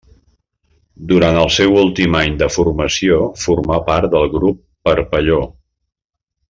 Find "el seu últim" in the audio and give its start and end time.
1.41-2.17